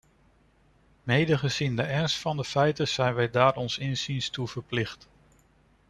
Mede 1.03 1.37
gezien 1.37 1.75
de 1.75 1.81
ernst 1.81 2.17
van 2.17 2.37
de 2.37 2.43
feiten 2.43 2.87
zijn 2.87 3.13
wij 3.13 3.29
daar 3.29 3.55
ons 3.55 3.77
inziens 3.77 4.29
toe 4.29 4.47
verplicht. 4.47 5.09